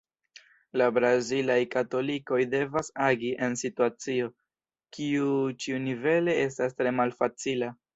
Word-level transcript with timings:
La 0.81 0.87
brazilaj 0.95 1.57
katolikoj 1.75 2.41
devas 2.55 2.91
agi 3.11 3.31
en 3.49 3.61
situacio, 3.63 4.33
kiu 4.99 5.33
ĉiunivele 5.63 6.41
estas 6.51 6.79
tre 6.83 7.01
malfacila. 7.03 7.77